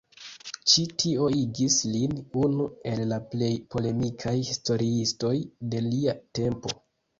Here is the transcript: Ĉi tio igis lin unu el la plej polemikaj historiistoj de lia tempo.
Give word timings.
Ĉi 0.71 0.85
tio 1.03 1.27
igis 1.39 1.75
lin 1.95 2.15
unu 2.45 2.65
el 2.93 3.03
la 3.13 3.21
plej 3.35 3.51
polemikaj 3.75 4.35
historiistoj 4.51 5.37
de 5.75 5.85
lia 5.93 6.19
tempo. 6.43 6.77